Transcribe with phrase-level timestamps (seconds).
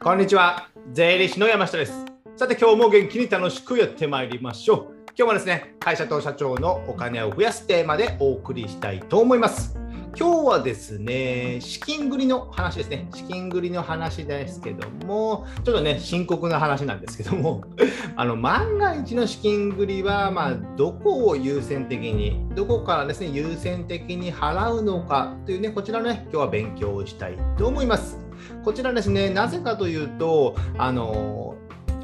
[0.00, 0.68] こんにちは。
[0.92, 2.06] 税理士の山下です。
[2.36, 4.86] さて、今日も元気に楽しくやってまいりましょう。
[5.18, 9.76] 今日もですね、会社と社長のお金を増やすテーマでお送りしたいと思います。
[10.16, 13.08] 今日はですね、資金繰りの話ですね。
[13.12, 17.64] 資金繰りの話ですけども、ちょっとね、深刻な話なんですけども、
[18.14, 28.27] あの万が一の資金繰りは、まあ、どこを優先的に、どこからですね、優先的に払うのかというね、こちらのね、今日は勉強をしたいと思います。
[28.64, 31.56] こちらですね、なぜかというと、あの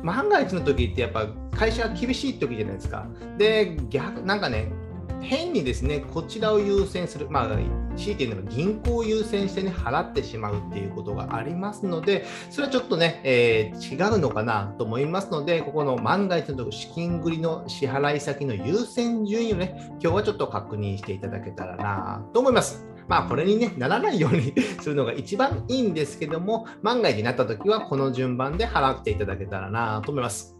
[0.02, 3.06] 万が一の時ってやっぱ会社が厳しい時じゃないですか。
[3.38, 4.70] で、逆なんかね、
[5.24, 7.48] 変にですね、こちらを優先する、まあ、
[7.96, 22.93] 強いて言うのは銀行を優先してね、払ってしまうっていうことがありますので、それはちょっとね、えー、違うのかなと思いますので、ここの万が一のとこ資金繰りの支払い先の優先順位をね、今日はちょっと確認していただけたらなと思います。
[23.08, 30.56] まあ、これに、ね、ならないようにするのが一番いいんですけども、万が一になった時はこの順番で払っていただけたらなと思います。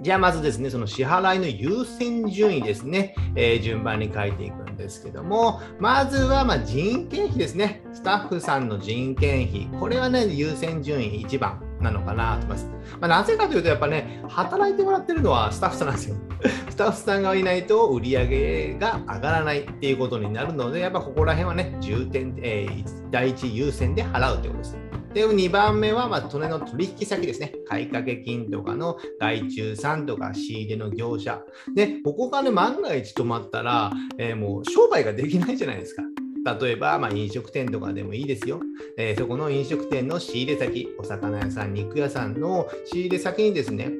[0.00, 7.82] じゃあまずですね、その支払いの優先順位ですね、えー、順番に書いていくんですけども、まずはま人件費ですね。
[7.92, 9.68] スタッフさんの人件費。
[9.80, 12.66] これはね、優先順位1番なのかなと思います。
[13.00, 16.16] まあ、なぜかというと、やっぱね、働いてもらってるのはスタッフさんなんですよ。
[16.70, 24.88] スタッフさんがいないと売り上げが上がらないっていうことになるので、やっぱここら辺はね、重点、えー、第一優先で払うということです。
[25.14, 27.54] で、2番目は、まあ、の取引先ですね。
[27.66, 31.42] 買掛金とかの外注さんとか仕入れの業者。
[31.74, 36.02] で、ここがね、万が一止まったら、えー、もう商売ができないじゃないですか。
[36.44, 38.60] 例えば、まあ、飲食店とかでもいいですよ、
[38.96, 43.92] えー、そこの飲食店の仕入れ先、お魚屋さん、肉屋さんの仕入れ先にですね、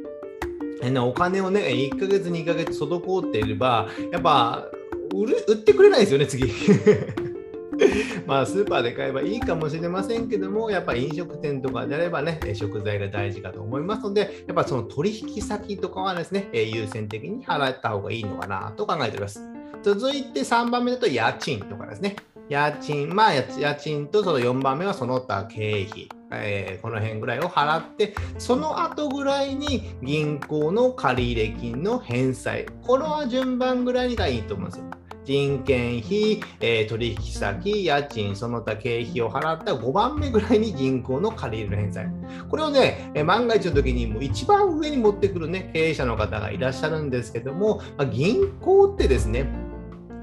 [1.00, 4.68] お金をね、1ヶ月、2ヶ月滞っていれば、やっぱ
[5.14, 6.52] 売る売ってくれないですよね、次。
[8.26, 19.42] まあスーパーで買えばいいかもしれませんけども、やっぱ飲食店とかであればね、食材が大事かと思いますので、やっぱその取引先とかはですね、優先的に払った方がいいのかなと考えております。
[19.82, 22.16] 続いて3番目だと家賃とかですね。
[22.48, 26.08] 家賃、まあ家賃とその4番目はその他経費。
[26.30, 32.66] えー、この辺ぐらいを払って、その後ぐらいに銀行の借入金の返済。
[32.82, 34.84] この順番ぐらいがいいと思うんですよ。
[35.24, 42.10] 人件費、えー、取引先、家賃、その他経費を払った5番目ぐらいに銀行の借り入れの返済。
[42.48, 49.46] これをね、えー、万が一の時にもう一番上に持ってくるね、経営者の方がいらっしゃるんですけども、まあ、銀行ってですね、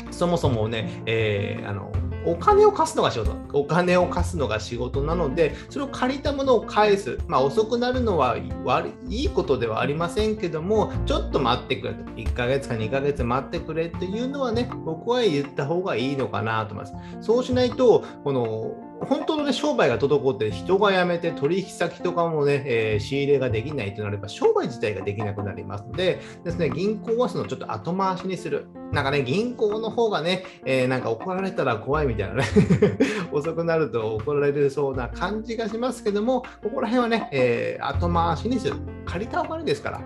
[0.10, 1.92] そもそもね、えー、あの
[2.26, 3.36] お金を貸すのが仕事。
[3.54, 7.20] お金を貸すのが仕事なので、それを借りたものを返す。
[7.28, 12.04] まあ、遅くなるのは悪いいことではありませんけども、ちょっと待ってくれと。
[12.12, 16.94] 1ヶ月か2ヶ月待ってくれっていうのはね、僕は言った方がいいのかなと思います。
[17.22, 28.68] そうしないと、この本当の、ね、商売が滞って人が辞めて取引先とかもね、えー、仕入れができないとなれば商売自体ができなくなりますのでですね銀行はそのちょっと後回しにする。
[28.92, 32.44] なんかね銀行の方がね、えー、なんか怒られたら怖いみたいなね
[33.34, 38.76] 遅くなると怒られるそうな感じがしますけどもここら辺はね、えー、後回しにする。
[39.06, 40.02] 借りたお金ですから。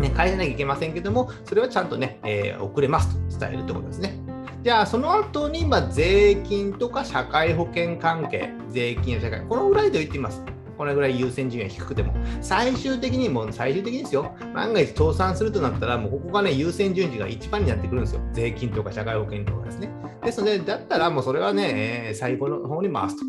[0.00, 4.27] ね、返さなきゃいけませんけども、それはちゃんとね、えー、遅れますと伝えるということですね。
[4.62, 10.42] じゃあ、その後に、まあ、税金とか社会保険関係、税金や社会、このぐらいで言ってみます。
[10.76, 18.20] これぐらい優先順位が低くても、最終的にもう最終的にですよ、万が一倒産するとなったら、もうここがね、優先順位が一番になってくるんですよ。
[18.32, 19.90] 税金とか社会保険とかですね。
[20.24, 23.24] ですので、だったらもうそれはね、え、最後の方に回すと。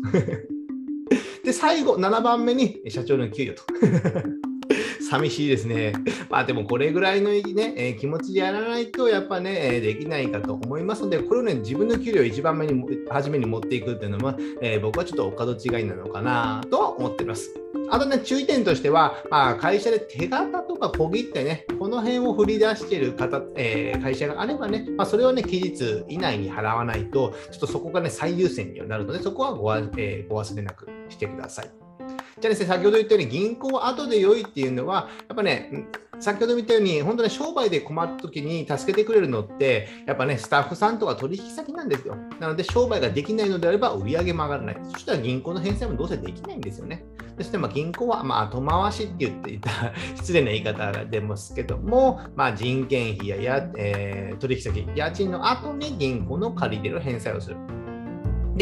[1.44, 4.39] で、最後、7番目に社長の給与と。
[5.10, 5.92] 寂しいですね。
[6.28, 17.50] まあでもこれぐらいのね、えー、気持ちでやらないとやっぱね、できないかと思いますので、これをね、自分の給料を一番目に、初めに持っていくっていうのは、えー、僕はちょっとお門違いなのかなとは思っています。
[17.92, 31.89] あとね、注意点としては、まあ、会社で手形とか小切ってね、この辺を振り出している方、えー、会社があればね、まあ、それをね、期日以内に払わないと、ちょっとそこがね、最優先になるので、そこはご,、えー、ご忘れなくしてください。
[32.40, 35.88] じゃあですね、先ほど言ったように銀行は後で良いっていうのは、やっぱね、
[36.20, 42.16] 先ほど言ったように、本当に商売で困った時に助けてくれるのって、やっぱね、スタッフさんとか取引先なんですよ。
[42.38, 44.78] なので、商売ができないのであれば、売り上げも上がらない。
[44.92, 47.04] そしたら銀行の返済もどうせできないんですよね。
[47.36, 49.70] そして、ま、銀行は、ま、後回しって言っていた
[50.16, 57.56] 失礼な言い方が出ますけども、まあ、人件費やや、えー、取引先、家賃の後に銀行の借り入れる返済をする。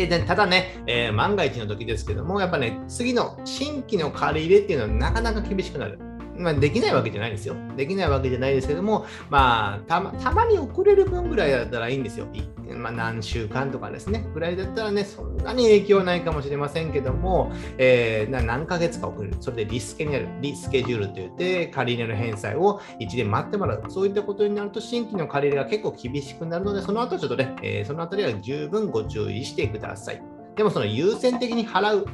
[0.06, 5.98] で、ただね、えー、万が一の時ですけども、やっぱね、次の新規の借り入れっていうのはなかなか厳しくなる。
[6.36, 7.56] まあ、できないわけじゃないですよ。
[7.76, 12.26] できないわけじゃないですけども、まあ、たまたまに遅れる分ぐらいだったらいいんですよ。
[12.32, 30.22] 1まあ、何週間とかですね、ぐらいだったらね、そんなに影響ないかもしれませんけども、えー、何ヶ月か遅れる、それでリスケになる、リスケジュールといって、借り入れの返済を1年待ってもらう、そういったことになると、新規の借り入れが結構厳しくなるので、その後ちょっとね、えー、そのあたりは十分ご注意してください。
[30.56, 32.06] でも、その優先的に払う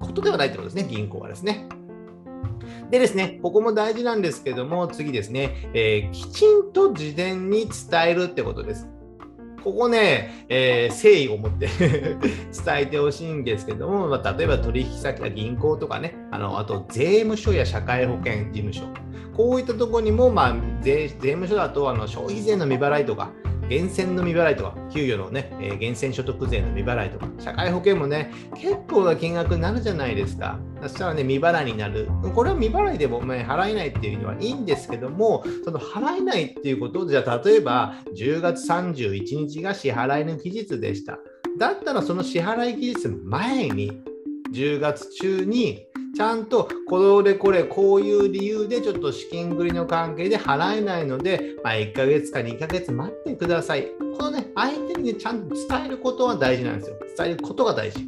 [0.00, 1.68] ことではないということですね、銀行はですね。
[2.90, 8.88] でですね、ここも大事なんですけども、次ですね、えー、きちんと事前に伝えるってことです。
[9.66, 18.84] ここね、えー、誠意を持って 伝えてほしいんですけども、まあ、例えば取引先や銀行とかね、あのあと税務署や社会保険事務所、
[19.36, 23.32] こういったところにも、まあ、税税務署だとあの消費税の未払いとか、
[23.68, 30.58] 源泉の未払いとか、給与のね、えー、源泉所得税の未払いとか、社会保険もね、結構な金額になるじゃないですか。
[30.82, 32.08] そしたらね、未払いになる。
[32.34, 41.18] これは未払いでも、ね、払えないっていうのはいいんですけども、その払えないっていうことじゃあ、例えば10月31日が支払いの期日でした。
[41.58, 44.02] だったらその支払い期日前に、
[44.52, 45.85] 10月中に
[46.16, 53.88] ちゃんとこれこれこういう理由でちょっと資金繰りの関係で払えないので、まあ、1ヶ月か2ヶ月待ってください。
[54.16, 56.96] このね、相手にね、ちゃんと伝えることは大事なんですよ。
[57.18, 57.98] 伝えることが大事。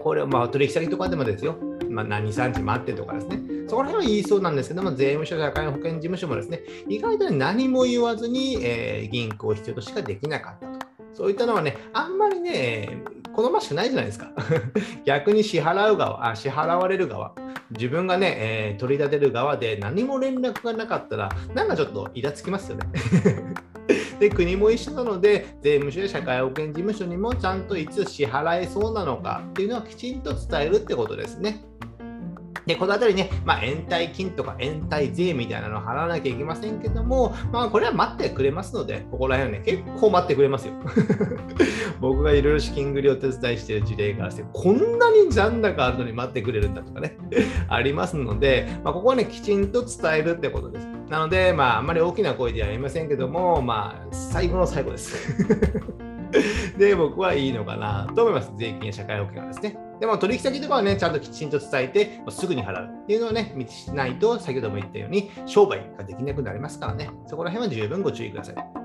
[0.00, 1.56] これをまあ取引先とかでもですよ。
[1.90, 3.40] まあ、何3日待ってとかですね。
[3.66, 10.86] そこら辺は言いそうなんですけども、税務署、社会保険事務所もですね、意外と、ね、何も言わずに、えー、銀行を必要としかできなかったと。
[11.14, 13.02] そういったのはね、あんまりね、
[13.34, 14.30] 好ましくないじゃないですか。
[15.04, 17.32] 逆に支払う側あ、支払われる側、
[17.70, 22.86] 自分がね、えー、取り立てる側で何も連絡がなかったら、なんかちょっとイラつきますよね。
[24.20, 31.64] で国も一緒なので、税務署や社会保険事務所にもちゃんといつ支払えそうなのかっていうのはきちんと伝えるってことですね。
[32.66, 40.74] で、このあたりね、まあ、延滞金とか延滞税みたいなのを払わなきゃいけませんけども、まあ、これは待ってくれますので、ここら辺はね、結構待ってくれますよ。
[42.00, 47.16] 僕がいろいろ資金繰りを手伝いしている事例からして、こんなに残高あるのに待ってくれるんだとかね、
[47.68, 50.88] ありますので、まあ、ここはね、きちんと伝えるってことです。
[51.08, 56.11] なので、まあ、あんまり大きな声では言いませんけども、まあ、最後の最後です。
[56.78, 58.52] で、僕はいいのかなと思います。
[58.56, 59.76] 税金や社会保険はですね。
[60.00, 68.81] でも取引先とかはね、ちゃんときちんと伝えて、すぐに払うっていうのをね、道しないと、先ほども言ったように、商売ができなくなりますからね、そこら辺は十分ご注意ください。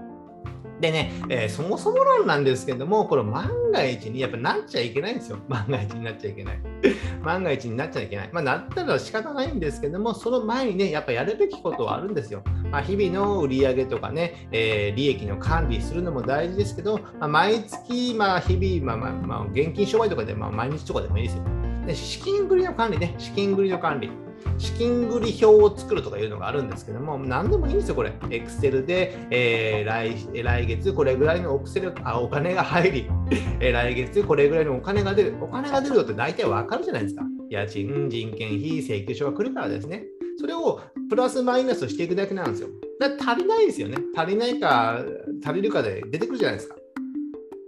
[0.80, 5.40] でね、えー、そもそも論なんですけども、これ万が一にやっぱなっちゃいけないんですよ。
[5.50, 6.60] 万が一になっちゃいけない。
[7.24, 8.30] 万が一になっちゃいけない。
[8.32, 12.44] まあ、なったら仕方ないんですけども、その前にね、やっぱやるべきことはあるんですよ。
[12.72, 21.44] まあ、日々の売り上げとかね、えー、利益の管理するのも大事ですけど、まあ、毎月、まあ、日々、まあまあまあ、現金商売とかで、まあ、毎日とかでもいいですよ。
[21.88, 24.27] で資金繰りの管理ね、資金繰りの管理。
[24.58, 28.12] 資金繰り表を作るとかいうのがあるんですけども、何でもいいんですよ、これ。
[28.30, 33.10] Excel で、えー、来来月これぐらいのお薬あお金が入り、
[33.60, 35.36] えー、来月これぐらいのお金が出る。
[35.42, 37.24] お金が出るのって大体わかるじゃないですか。
[37.50, 40.06] 家賃、人件費、請求書が来るからですね。
[40.40, 40.80] それを
[41.10, 42.70] プラスマイナスしていくだけなんですよ。
[43.00, 43.98] だ足りないですよね。
[44.16, 45.04] 足りないか、
[45.44, 46.76] 足りるかで出てくるじゃないですか。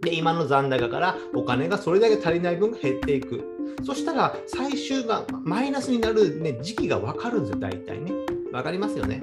[0.02, 3.44] で、今の残高からお金がそれだけ足りない分が減っていく。
[3.86, 8.12] そしたら最終がマイナスになる、ね、時期が分かるんですよ、大体ね。
[8.52, 9.22] 分かりますよね。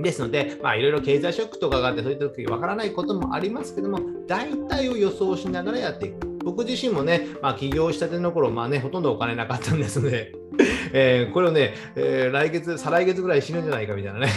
[0.00, 6.26] ですので、まあ、いろいろ経済ショックとかがあって、そういった時分からないこともありますけども、大体を予想しながらやっていく。
[6.44, 10.32] 僕自身もね、まあ、起業したての頃、まあね、ほとんどお金なかったんですので、
[10.92, 14.28] えー、これをね、えー、来月、再来月ぐらい死ぬんじゃないかみたいなね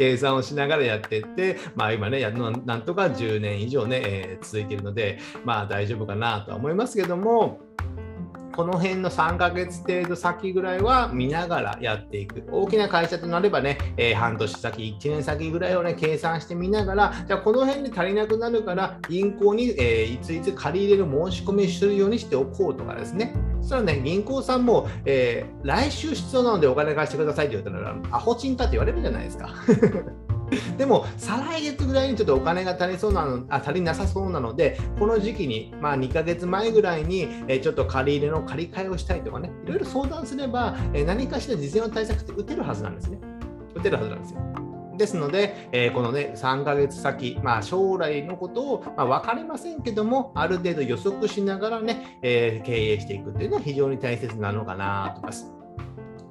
[0.00, 7.60] 計算をしながらやっていって、まあ、今ね、やなんとか10年以上ね、えー、続いているので、まあ大丈夫かなとは思いますけども、
[8.54, 12.44] この辺の3ヶ月程度先ぐらいは見ながらやっていく。
[12.50, 23.34] 大きな会社となればね、えー、半年先、1年先ぐらいをね、計算してみながら、じゃあこの辺で足りなくなるから、銀行に、えー、いついつ借り入れる申し込みするようにしておこうとかですね。
[23.60, 29.54] そしたらね、銀行さんも、えー、来週必要なのでお金貸してくださいって言ったら、アホチンかって言われるじゃないですか。
[30.76, 43.18] でも、再来月ぐらいにちょっとお金が足りそうなのあ足りなさそうなので、この時期に、まあ、2ヶ月前ぐらいに、え、ちょっと借り入れの借り換えをしたいとかね、いろいろ相談すれば、え、何かしら事前の対策って打てるはずなんですね。
[43.74, 44.40] 打てるはずなんですよ。
[45.00, 55.52] ですので、えー、このね、3ヶ月先、まあ、将来のことを、まあ、分かりませんけども、ある程度予測しながらね、え、経営していくっていうのは非常に大切なのかなと思います。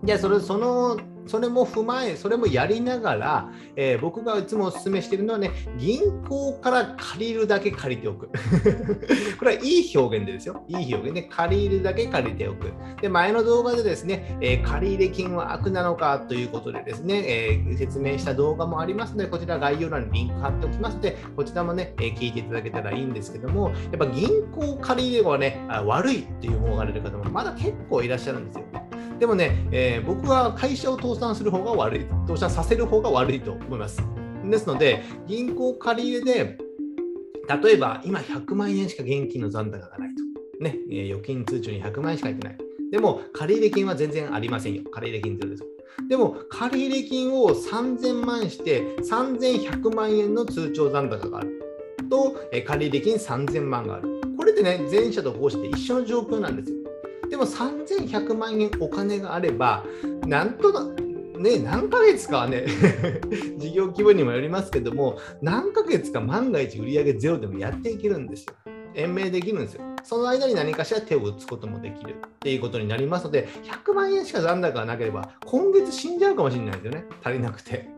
[0.03, 0.97] じゃあ、それ、その
[1.29, 8.29] それも踏まえ、それもやりながら、えー、僕がいつもお勧めしているのはね、銀行から借りるだけ借りておく。
[9.37, 10.63] これはいい表現でですよ。
[10.67, 12.71] いい表現で、借りるだけ借りておく。
[12.99, 28.65] で、前の動画でですね、えー、借入金は悪なのかということでですね、えー、説明した動画もありますので、こちら概要欄にリンク貼っておきますので、こちらもね、え聞いていただけたらいいんですけども、やっぱ銀行借り入れはね、悪いっていう思われる方もまだ結構いらっしゃるんですよ。
[29.19, 34.01] でもね、えー、僕は会社を倒産する方が悪い、倒産させる方が悪いと思います。
[34.45, 36.57] ですので、銀行借り入れで、
[37.61, 40.63] 例えば今100万円しか現金の残高がないと。
[40.63, 42.57] ね、えー、預金通帳に100万円しか入ってない。
[42.91, 44.83] でも、借入金は全然ありませんよ。
[44.89, 45.65] 借入金ゼロです。
[46.07, 51.61] でも、借入金を3000万して3100万円の通帳残高がある。
[52.09, 54.21] と、え借入金3000万がある。
[54.37, 56.78] これでね、前者と後者で一緒の状況なんですよ。
[57.29, 59.83] でも3100万円お金があれば、
[60.25, 60.93] なんとな
[61.39, 62.65] ね、何ヶ月かはね
[63.57, 68.53] 事業規模にもよりますけども、何ヶ月か万が一売上ゼロでもやっていけるんですよ。
[68.93, 69.81] 延命できるんですよ。
[70.03, 77.05] その間に何かしら手を打つこともできるっていうことになりますので、100万円しか残高がなければ、今月死んじゃうかもしれないですよね。
[77.23, 77.89] 足りなくて。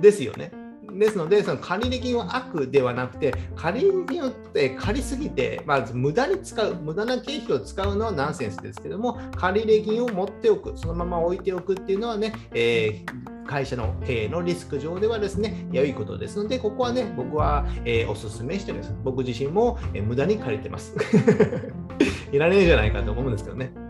[0.00, 0.63] ですよね。
[0.98, 4.32] ですので、その借入金は悪ではなくて、借入金を
[4.78, 18.92] 借りすぎて、まず無駄に使う、無駄な経費を使うのはナンセンスですけども、借入金を持っておく、そのまま置いておくっていうのはね、えー会社の経営のリスク上ではですね、良いことですので、ここはね、僕は、えー、お勧めしてます。
[19.04, 20.94] 僕自身も、えー、無駄に借りてます。
[22.32, 23.83] いらねえじゃないかと思うんですけどね。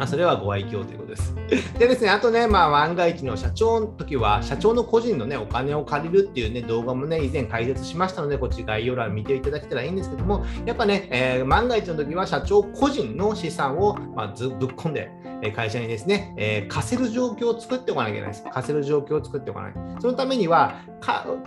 [0.00, 1.34] まあ、それはご愛嬌ということです。
[1.78, 15.10] でですね、あとね、まあ、万が一の社長の時は、社長の個人のね、お金を借りるっていうね、動画もね、以前解説しましたので、こっち概要欄見ていただけたらいいんですけども、やっぱね、えー、万が一の時は社長個人の資産を、まあ、ずぶっ込んで、
[15.54, 18.44] 会社にですね、えー、貸せる状況を作っておかなきゃいけないです。
[18.44, 19.72] 貸せる状況を作っておかない。
[20.00, 20.82] そのためには、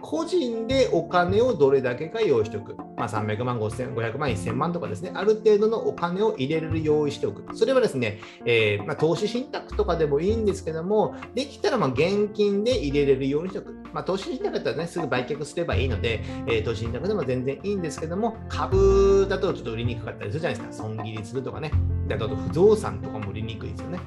[0.02, 2.76] 個人でお金をどれだけか用意しておく。
[2.98, 7.56] まあ、300万、500万、1000万とかですね、ある程度のお金を入れる用意しておく。
[7.56, 13.74] それはですね、えー、まあ、投資信託とかでもいいんですけども、できたらま現金で入れれるようにしておく。
[13.94, 20.84] まあ、投資信託だったらね、すぐ売却すればいいので、えー、投資信託でも全然いいんですけども、株だとちょっと売りにくかったりするじゃないですか。
[20.84, 21.72] 損切りするとかね。
[22.08, 24.00] であと不動産とかも売りにくいですよね。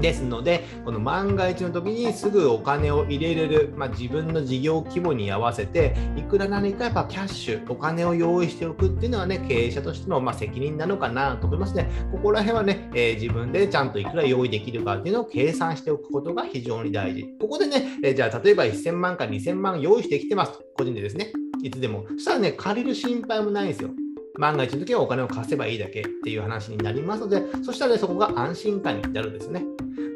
[0.00, 11.90] ですので、この万が一の時にすぐお金を入れれる、まあ、自分の事業規模に合わせて、いくら何かやっぱキャッシュ、お金を用意しておくっていうのはね、経営者としてのま責任なのかなと思いますね。
[12.10, 17.26] ここら辺はね、えー、自分でちゃんといくら用意できるかっていうのを計算しておくことが非常に大事。
[17.38, 22.06] ここでね、えー、じゃあ例えば1000万か2000万用意してきてますと、個人でですね、いつでも。
[22.12, 23.90] そしたらね、借りる心配もないんですよ。
[24.40, 29.62] 万が一の時はお金を貸せばいいだけっていう話になりますので、そしたら、ね、そこが安心感になるんですね。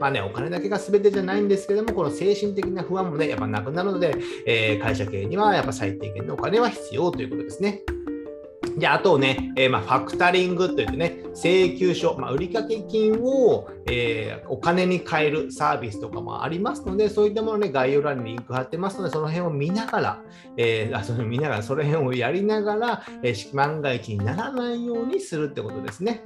[0.01, 4.17] まあね、お金だけが全てじゃないんですけども、この精神的な不安もね、やっぱなくなるので、
[4.47, 7.83] えー、会社経営にはやっぱ最低限のお金は必要ということですね。
[8.77, 20.23] で、あとね、えー、まあ、ファクタリングといってね、請求書、まあ、売掛金を、えー、お金に変えるサービスとかもありますので、そういったものね、概要欄にリンク貼ってますので、その辺を見ながら、
[20.57, 26.23] えー、あその見ながら、その辺をやりながら、えー、万が一にならないようにするってことですね。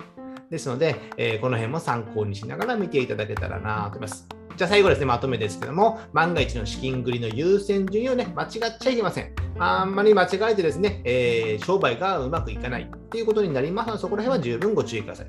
[0.50, 4.26] ですので、えー、この辺も参考にしながら見ていただけたらなと思います。
[4.56, 8.50] じゃあ最後ですね、まとめですけども、万が一の資金繰りの優先順位をね、間違っ
[8.80, 9.47] ちゃいけません。
[9.58, 15.26] あんまり間違えてですね、えー、商売がうまくいかないっていうことになりますので、そこら辺は十分ご注意ください。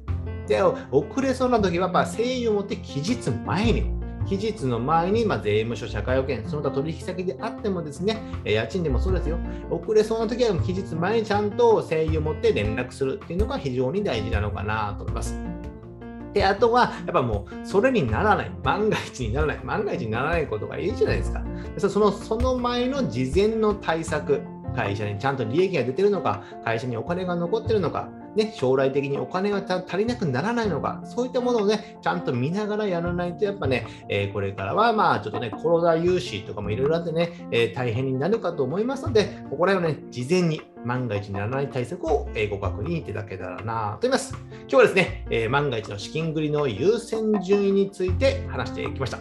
[0.47, 9.39] で、遅れそうな時は、やっぱ誠意を持って期日前に期日の前に、まあ、税務署、社会保険、その他取引先であってもですね、家賃でもそうですよ、
[9.71, 15.35] 遅れそうな時は期日前にちゃんと誠意を持って連絡するっていうのが非常に大事なのかなと思います。
[16.33, 21.43] で、あとは、やっぱもう、それにならない、万が一にならない、万が一にならないことがいいじゃないですか。
[21.77, 24.41] そのその前の事前の対策、
[24.75, 44.33] 会社にちゃんと利益が出てるのか、会社にお金が残ってるのか、ね、将来的にお金が足りなくならないのか、そういったものをね、ちゃんと見ながらやらないと、やっぱね、えー、これからは、まあ、ちょっとね、コロナ融資とかもいろいろあってね、えー、大変になるかと思いますので、ここら辺はね、事前に万が一にならない対策をご確認いただけたらなと思います。
[44.61, 49.19] 今日はですね、えー、万が一の資金繰りの優先順位について話してきました。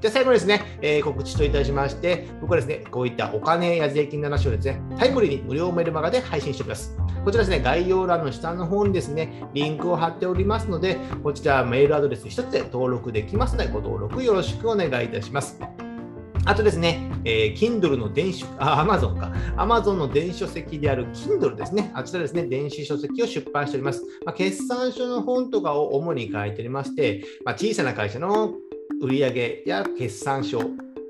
[0.00, 6.96] じゃ最後にですね、えー、告知といたしまして、僕はですね、こういったお金や税金の話をですね、タイムリーに無料メルマガで配信しております。
[7.26, 15.58] こちらですね、概要欄の下の方にですね、リンクを貼っておりますので、こちらメールアドレス1つで登録できますので、ご登録よろしくお願いいたします。
[16.44, 19.32] あとですね、えー、Kindle の電子、あ、Amazon か。
[19.56, 21.90] Amazon の電子書籍である Kindle ですね。
[21.94, 24.04] あちらですね、電子書籍を出版しております。
[24.24, 28.54] まあ、決算書の本とかを主に書いておりまして、まあ、小さな会社の
[29.02, 30.60] 売上や決算書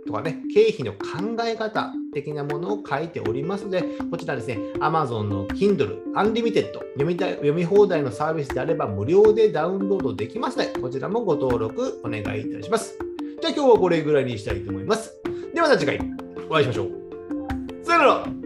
[0.07, 12.99] とかね、経費の考え方的なものを書いておりますので、こちらですね、Amazon の Kindle Unlimited 読みたい読み放題のサービスであれば無料でダウンロードできますので、こちらもご登録お願いいたします。
[13.41, 15.13] じゃあ今日はこれぐらいにしたいと思います。
[15.53, 16.01] ではまた次回
[16.49, 17.85] お会いしましょう。
[17.85, 18.46] さよなら